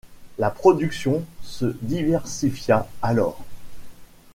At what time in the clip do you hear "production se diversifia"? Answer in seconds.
0.49-2.87